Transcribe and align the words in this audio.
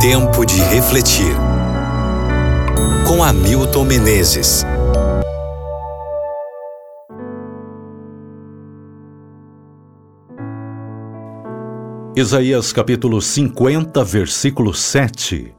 Tempo 0.00 0.46
de 0.46 0.58
refletir. 0.62 1.36
Com 3.06 3.22
Hamilton 3.22 3.84
Menezes. 3.84 4.64
Isaías 12.16 12.72
capítulo 12.72 13.20
50, 13.20 14.02
versículo 14.02 14.72
7. 14.72 15.54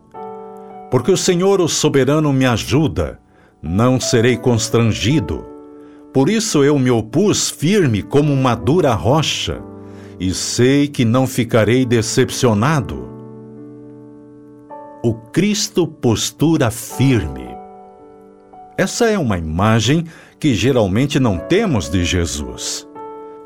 Porque 0.89 1.11
o 1.11 1.17
Senhor, 1.17 1.61
o 1.61 1.67
soberano, 1.67 2.33
me 2.33 2.47
ajuda, 2.47 3.19
não 3.61 3.99
serei 3.99 4.37
constrangido. 4.37 5.45
Por 6.11 6.27
isso 6.31 6.63
eu 6.63 6.79
me 6.79 6.89
opus 6.89 7.51
firme 7.51 8.01
como 8.01 8.33
uma 8.33 8.55
dura 8.55 8.95
rocha, 8.95 9.61
e 10.19 10.33
sei 10.33 10.87
que 10.87 11.05
não 11.05 11.27
ficarei 11.27 11.85
decepcionado. 11.85 13.10
O 15.03 15.15
Cristo 15.15 15.87
postura 15.87 16.69
firme. 16.69 17.47
Essa 18.77 19.09
é 19.09 19.17
uma 19.17 19.35
imagem 19.35 20.05
que 20.39 20.53
geralmente 20.53 21.19
não 21.19 21.39
temos 21.39 21.89
de 21.89 22.05
Jesus. 22.05 22.87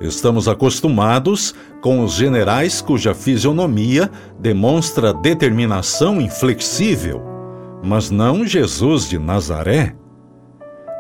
Estamos 0.02 0.50
acostumados 0.50 1.56
com 1.82 2.04
os 2.04 2.12
generais 2.12 2.82
cuja 2.82 3.16
fisionomia 3.16 4.12
demonstra 4.38 5.14
determinação 5.14 6.20
inflexível, 6.20 7.22
mas 7.82 8.12
não 8.12 8.46
Jesus 8.46 9.08
de 9.08 9.18
Nazaré. 9.18 9.96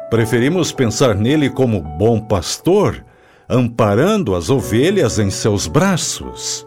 Preferimos 0.09 0.71
pensar 0.71 1.15
nele 1.15 1.49
como 1.49 1.81
bom 1.81 2.17
pastor, 2.17 3.03
amparando 3.49 4.33
as 4.33 4.49
ovelhas 4.49 5.19
em 5.19 5.29
seus 5.29 5.67
braços. 5.67 6.65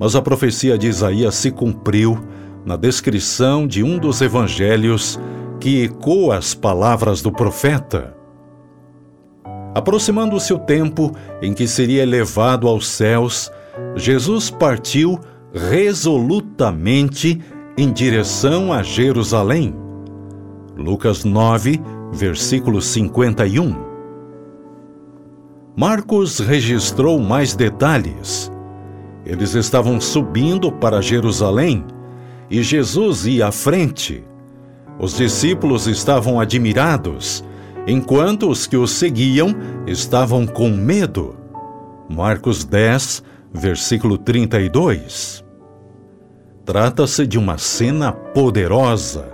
Mas 0.00 0.16
a 0.16 0.22
profecia 0.22 0.78
de 0.78 0.86
Isaías 0.86 1.34
se 1.34 1.50
cumpriu 1.50 2.18
na 2.64 2.74
descrição 2.74 3.66
de 3.66 3.82
um 3.82 3.98
dos 3.98 4.22
evangelhos 4.22 5.20
que 5.60 5.84
ecoa 5.84 6.38
as 6.38 6.54
palavras 6.54 7.20
do 7.20 7.30
profeta. 7.30 8.16
Aproximando-se 9.74 10.54
o 10.54 10.58
tempo 10.58 11.14
em 11.42 11.52
que 11.52 11.68
seria 11.68 12.02
elevado 12.02 12.66
aos 12.66 12.88
céus, 12.88 13.52
Jesus 13.94 14.48
partiu 14.48 15.20
resolutamente 15.52 17.38
em 17.76 17.92
direção 17.92 18.72
a 18.72 18.82
Jerusalém. 18.82 19.74
Lucas 20.76 21.24
9, 21.24 21.80
versículo 22.10 22.80
51. 22.80 23.76
Marcos 25.76 26.38
registrou 26.38 27.18
mais 27.20 27.54
detalhes. 27.54 28.49
Eles 29.30 29.54
estavam 29.54 30.00
subindo 30.00 30.72
para 30.72 31.00
Jerusalém 31.00 31.84
e 32.50 32.64
Jesus 32.64 33.26
ia 33.26 33.46
à 33.46 33.52
frente. 33.52 34.24
Os 34.98 35.16
discípulos 35.16 35.86
estavam 35.86 36.40
admirados 36.40 37.44
enquanto 37.86 38.50
os 38.50 38.66
que 38.66 38.76
o 38.76 38.88
seguiam 38.88 39.54
estavam 39.86 40.48
com 40.48 40.68
medo. 40.68 41.36
Marcos 42.08 42.64
10, 42.64 43.22
versículo 43.54 44.18
32. 44.18 45.44
Trata-se 46.64 47.24
de 47.24 47.38
uma 47.38 47.56
cena 47.56 48.10
poderosa. 48.10 49.32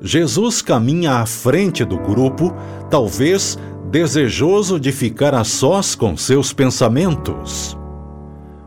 Jesus 0.00 0.62
caminha 0.62 1.14
à 1.14 1.26
frente 1.26 1.84
do 1.84 1.98
grupo, 1.98 2.54
talvez 2.88 3.58
desejoso 3.90 4.78
de 4.78 4.92
ficar 4.92 5.34
a 5.34 5.42
sós 5.42 5.96
com 5.96 6.16
seus 6.16 6.52
pensamentos. 6.52 7.76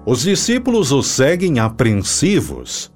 Os 0.09 0.23
discípulos 0.23 0.91
o 0.91 1.03
seguem 1.03 1.59
apreensivos. 1.59 2.91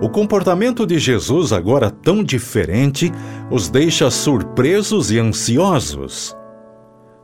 O 0.00 0.08
comportamento 0.08 0.86
de 0.86 0.96
Jesus, 0.96 1.52
agora 1.52 1.90
tão 1.90 2.22
diferente, 2.22 3.10
os 3.50 3.68
deixa 3.68 4.08
surpresos 4.12 5.10
e 5.10 5.18
ansiosos. 5.18 6.36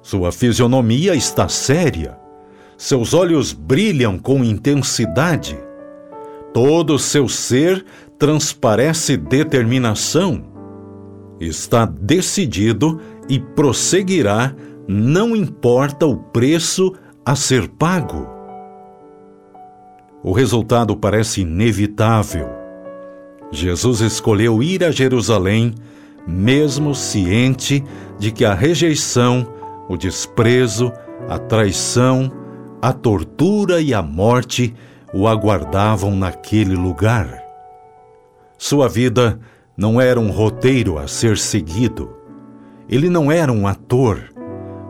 Sua 0.02 0.32
fisionomia 0.32 1.14
está 1.14 1.48
séria, 1.48 2.18
seus 2.76 3.14
olhos 3.14 3.52
brilham 3.52 4.18
com 4.18 4.42
intensidade, 4.42 5.56
todo 6.52 6.98
seu 6.98 7.28
ser 7.28 7.84
transparece 8.18 9.16
determinação. 9.16 10.42
Está 11.38 11.84
decidido 11.84 13.00
e 13.28 13.38
prosseguirá, 13.38 14.52
não 14.88 15.36
importa 15.36 16.06
o 16.06 16.16
preço 16.16 16.92
a 17.24 17.36
ser 17.36 17.68
pago. 17.68 18.35
O 20.26 20.32
resultado 20.32 20.96
parece 20.96 21.42
inevitável 21.42 22.66
Jesus 23.52 24.00
escolheu 24.00 24.60
ir 24.60 24.82
a 24.82 24.90
Jerusalém, 24.90 25.72
mesmo 26.26 26.96
ciente 26.96 27.84
de 28.18 28.32
que 28.32 28.44
a 28.44 28.52
rejeição, 28.52 29.46
o 29.88 29.96
desprezo, 29.96 30.92
a 31.28 31.38
traição, 31.38 32.32
a 32.82 32.92
tortura 32.92 33.80
e 33.80 33.94
a 33.94 34.02
morte 34.02 34.74
o 35.14 35.28
aguardavam 35.28 36.16
naquele 36.16 36.74
lugar. 36.74 37.40
Sua 38.58 38.88
vida 38.88 39.38
não 39.76 40.00
era 40.00 40.18
um 40.18 40.32
roteiro 40.32 40.98
a 40.98 41.06
ser 41.06 41.38
seguido. 41.38 42.10
Ele 42.88 43.08
não 43.08 43.30
era 43.30 43.52
um 43.52 43.64
ator, 43.64 44.24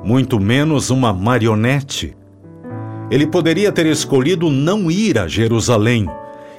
muito 0.03 0.41
menos 0.41 0.89
uma 0.89 1.13
marionete. 1.13 2.17
Ele 3.11 3.27
poderia 3.27 3.71
ter 3.71 3.87
escolhido 3.87 4.51
não 4.51 4.91
ir 4.91 5.19
a 5.19 5.29
Jerusalém 5.29 6.07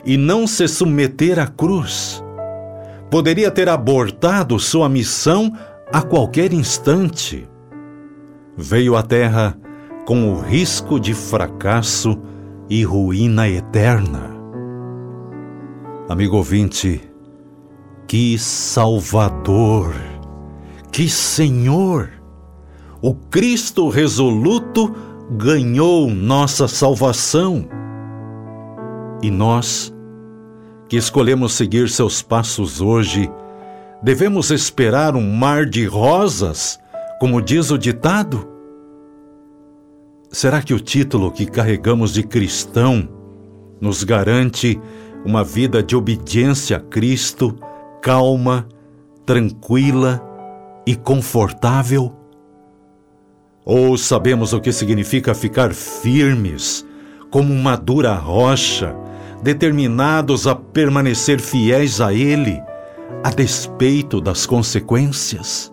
e 0.06 0.16
não 0.16 0.47
se 0.47 0.68
submeter 0.68 1.40
à 1.40 1.47
cruz. 1.47 2.24
Poderia 3.12 3.52
ter 3.52 3.68
abortado 3.68 4.57
sua 4.59 4.88
missão 4.88 5.52
a 5.91 6.02
qualquer 6.02 6.53
instante. 6.53 7.47
Veio 8.56 8.96
à 8.96 9.03
Terra 9.03 9.57
com 10.06 10.31
o 10.31 10.40
risco 10.40 11.00
de 11.00 11.13
fracasso 11.13 12.18
e 12.69 12.84
ruína 12.84 13.50
eterna. 13.50 14.36
Amigo 16.09 16.38
ouvinte, 16.38 17.02
que 18.07 18.38
Salvador, 18.40 19.94
que 20.91 21.09
Senhor! 21.09 22.09
O 23.02 23.13
Cristo 23.13 23.90
resoluto 23.90 24.96
ganhou 25.30 26.10
nossa 26.10 26.68
salvação. 26.68 27.68
E 29.22 29.30
nós, 29.30 29.94
que 30.88 30.96
escolhemos 30.96 31.54
seguir 31.54 31.90
seus 31.90 32.22
passos 32.22 32.80
hoje, 32.80 33.30
devemos 34.02 34.52
esperar 34.52 35.16
um 35.16 35.34
mar 35.34 35.66
de 35.66 35.86
rosas, 35.86 36.80
como 37.20 37.42
diz 37.42 37.72
o 37.72 37.78
ditado? 37.78 38.48
Será 40.30 40.62
que 40.62 40.74
o 40.74 40.80
título 40.80 41.32
que 41.32 41.46
carregamos 41.46 42.14
de 42.14 42.24
cristão 42.24 43.10
nos 43.82 44.04
garante 44.04 44.80
uma 45.26 45.44
vida 45.44 45.82
de 45.82 45.96
obediência 45.96 46.78
a 46.78 46.80
Cristo, 46.80 47.58
calma, 48.02 48.68
tranquila 49.26 50.22
e 50.86 50.96
confortável? 50.96 52.17
Ou 53.70 53.98
sabemos 53.98 54.54
o 54.54 54.62
que 54.62 54.72
significa 54.72 55.36
ficar 55.36 55.74
firmes, 55.74 56.88
como 57.30 57.54
uma 57.54 57.76
dura 57.76 58.14
rocha, 58.14 58.96
determinados 59.44 60.48
a 60.48 60.56
permanecer 60.56 61.42
fiéis 61.42 62.00
a 62.00 62.14
Ele, 62.14 62.64
a 63.22 63.30
despeito 63.30 64.22
das 64.22 64.46
consequências. 64.46 65.70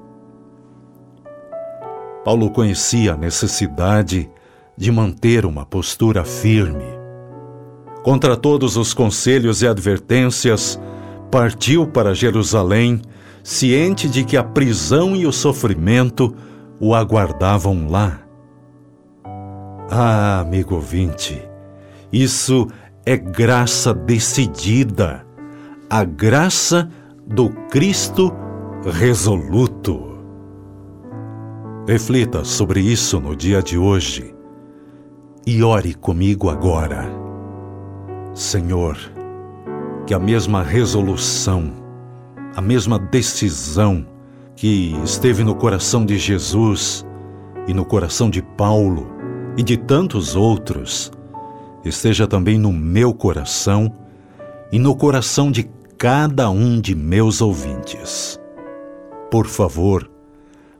Paulo 2.24 2.50
conhecia 2.50 3.12
a 3.12 3.16
necessidade 3.16 4.28
de 4.76 4.90
manter 4.90 5.46
uma 5.46 5.64
postura 5.64 6.24
firme. 6.24 6.98
Contra 8.02 8.36
todos 8.36 8.76
os 8.76 8.92
conselhos 8.92 9.62
e 9.62 9.68
advertências, 9.68 10.80
partiu 11.30 11.86
para 11.86 12.12
Jerusalém, 12.12 13.00
ciente 13.44 14.08
de 14.08 14.24
que 14.24 14.36
a 14.36 14.42
prisão 14.42 15.14
e 15.14 15.28
o 15.28 15.32
sofrimento 15.32 16.34
o 16.80 16.94
aguardavam 16.94 17.88
lá. 17.88 18.20
Ah, 19.90 20.40
amigo 20.40 20.74
ouvinte, 20.74 21.40
isso 22.12 22.66
é 23.04 23.16
graça 23.16 23.92
decidida, 23.92 25.24
a 25.88 26.04
graça 26.04 26.88
do 27.26 27.50
Cristo 27.70 28.32
resoluto. 28.90 30.14
Reflita 31.86 32.44
sobre 32.44 32.80
isso 32.80 33.20
no 33.20 33.36
dia 33.36 33.62
de 33.62 33.76
hoje 33.76 34.34
e 35.46 35.62
ore 35.62 35.94
comigo 35.94 36.48
agora. 36.48 37.06
Senhor, 38.32 38.96
que 40.06 40.14
a 40.14 40.18
mesma 40.18 40.62
resolução, 40.62 41.70
a 42.56 42.60
mesma 42.60 42.98
decisão 42.98 44.06
que 44.56 44.94
esteve 45.04 45.42
no 45.42 45.54
coração 45.54 46.04
de 46.04 46.18
Jesus 46.18 47.04
e 47.66 47.74
no 47.74 47.84
coração 47.84 48.30
de 48.30 48.42
Paulo 48.42 49.08
e 49.56 49.62
de 49.62 49.76
tantos 49.76 50.36
outros, 50.36 51.10
esteja 51.84 52.26
também 52.26 52.58
no 52.58 52.72
meu 52.72 53.12
coração 53.12 53.92
e 54.72 54.78
no 54.78 54.94
coração 54.94 55.50
de 55.50 55.68
cada 55.98 56.50
um 56.50 56.80
de 56.80 56.94
meus 56.94 57.40
ouvintes. 57.40 58.38
Por 59.30 59.46
favor, 59.46 60.10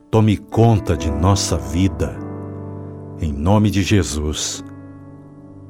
tome 0.09 0.37
conta 0.37 0.95
de 0.95 1.09
nossa 1.11 1.57
vida. 1.57 2.17
Em 3.21 3.31
nome 3.31 3.69
de 3.69 3.81
Jesus. 3.81 4.63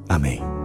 Amém. 0.08 0.55